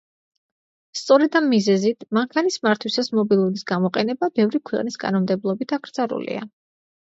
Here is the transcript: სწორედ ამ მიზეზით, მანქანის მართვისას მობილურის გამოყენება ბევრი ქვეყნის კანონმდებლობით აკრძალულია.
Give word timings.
სწორედ 1.01 1.37
ამ 1.39 1.45
მიზეზით, 1.55 2.05
მანქანის 2.19 2.57
მართვისას 2.69 3.11
მობილურის 3.19 3.67
გამოყენება 3.73 4.33
ბევრი 4.41 4.65
ქვეყნის 4.73 5.01
კანონმდებლობით 5.07 5.79
აკრძალულია. 5.81 6.45